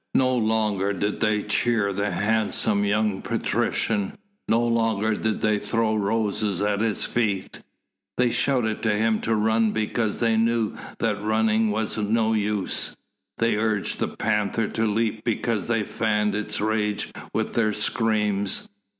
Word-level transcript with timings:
No 0.15 0.35
longer 0.35 0.93
did 0.93 1.19
they 1.19 1.43
cheer 1.43 1.93
the 1.93 2.09
handsome 2.09 2.83
young 2.85 3.21
patrician, 3.21 4.17
no 4.47 4.65
longer 4.65 5.13
did 5.13 5.41
they 5.41 5.59
throw 5.59 5.93
roses 5.93 6.59
at 6.59 6.81
his 6.81 7.05
feet. 7.05 7.61
They 8.17 8.31
shouted 8.31 8.81
to 8.81 8.93
him 8.93 9.21
to 9.21 9.35
run 9.35 9.73
because 9.73 10.17
they 10.17 10.37
knew 10.37 10.75
that 10.97 11.21
running 11.21 11.69
was 11.69 11.99
no 11.99 12.33
use. 12.33 12.97
They 13.37 13.57
urged 13.57 13.99
the 13.99 14.07
panther 14.07 14.67
to 14.69 14.87
leap 14.87 15.23
because 15.23 15.67
they 15.67 15.83
fanned 15.83 16.33
its 16.33 16.59
rage 16.59 17.11
with 17.31 17.53
their 17.53 17.71
screams. 17.71 18.67